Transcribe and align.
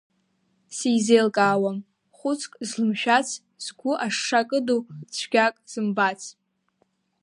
Сизеилкаауам 0.75 1.77
хәыцк 2.17 2.51
злымшәац, 2.69 3.29
згәы 3.63 3.93
ашша 4.05 4.41
кыду, 4.49 4.79
цәгьак 5.15 5.55
зымбац. 5.71 6.21